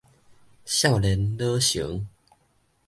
[0.65, 2.07] 少年老成